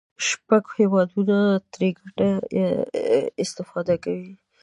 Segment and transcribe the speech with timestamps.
[0.27, 1.37] شپږ هېوادونه
[1.73, 2.29] ترې ګډه
[3.43, 4.31] استفاده کوي.